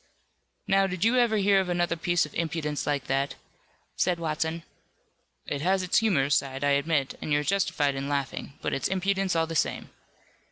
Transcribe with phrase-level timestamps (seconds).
[0.65, 3.35] "Now, did you ever hear of another piece of impudence like that?"
[3.97, 4.63] said Watson.
[5.45, 9.35] "It has its humorous side, I admit, and you're justified in laughing, but it's impudence
[9.35, 9.91] all the same."